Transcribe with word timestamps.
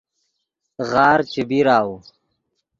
غار 0.91 1.19
چے 1.31 1.41
بیراؤ 1.49 1.91